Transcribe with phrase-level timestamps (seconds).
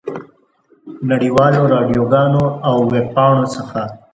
[1.09, 3.81] نړۍ والو راډیوګانو او ویبپاڼو څخه.